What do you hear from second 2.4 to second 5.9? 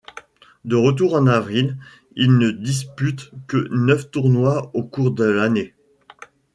dispute que neuf tournois au cours de l'année.